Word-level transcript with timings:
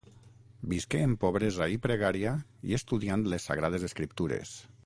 Visqué 0.71 1.01
en 1.07 1.13
pobresa 1.25 1.69
i 1.75 1.77
pregària 1.85 2.33
i 2.71 2.77
estudiant 2.81 3.29
les 3.35 3.49
Sagrades 3.51 3.91
Escriptures. 3.93 4.61